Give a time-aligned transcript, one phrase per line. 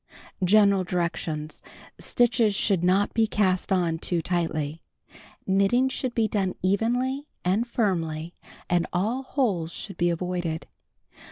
[0.43, 1.61] General Directions
[1.99, 4.79] Stitches should not be cast on too tightly.^
[5.45, 8.33] Knitting should be done evenly and firmly
[8.67, 10.65] and all holes should be avoided.